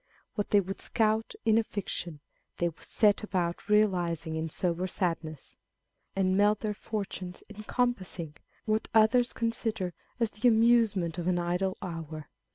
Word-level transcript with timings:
What 0.33 0.49
they 0.49 0.59
would 0.61 0.81
scout 0.81 1.35
in 1.45 1.59
a 1.59 1.63
fiction, 1.63 2.21
they 2.57 2.69
would 2.69 2.79
set 2.79 3.21
about 3.21 3.69
real 3.69 3.95
ising 3.95 4.35
in 4.35 4.49
sober 4.49 4.87
sadness, 4.87 5.57
and 6.15 6.35
melt 6.35 6.61
their 6.61 6.73
fortunes 6.73 7.43
in 7.51 7.63
com 7.65 7.93
passing 7.93 8.35
what 8.65 8.87
others 8.95 9.31
consider 9.31 9.93
as 10.19 10.31
the 10.31 10.47
amusement 10.47 11.19
of 11.19 11.27
an 11.27 11.37
idle' 11.37 11.77
hour. 11.83 12.29